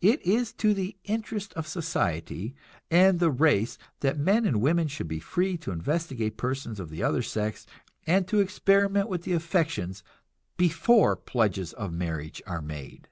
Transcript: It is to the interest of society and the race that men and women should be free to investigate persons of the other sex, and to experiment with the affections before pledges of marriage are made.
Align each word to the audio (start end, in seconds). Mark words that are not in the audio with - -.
It 0.00 0.20
is 0.26 0.52
to 0.54 0.74
the 0.74 0.96
interest 1.04 1.52
of 1.54 1.68
society 1.68 2.56
and 2.90 3.20
the 3.20 3.30
race 3.30 3.78
that 4.00 4.18
men 4.18 4.44
and 4.46 4.60
women 4.60 4.88
should 4.88 5.06
be 5.06 5.20
free 5.20 5.56
to 5.58 5.70
investigate 5.70 6.36
persons 6.36 6.80
of 6.80 6.90
the 6.90 7.04
other 7.04 7.22
sex, 7.22 7.64
and 8.04 8.26
to 8.26 8.40
experiment 8.40 9.08
with 9.08 9.22
the 9.22 9.32
affections 9.34 10.02
before 10.56 11.14
pledges 11.14 11.72
of 11.72 11.92
marriage 11.92 12.42
are 12.48 12.60
made. 12.62 13.06